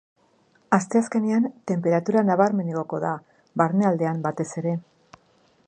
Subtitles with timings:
[0.77, 3.11] Astezkenean, tenperatura nabarmen igoko da,
[3.63, 4.75] barnealdean batez ere.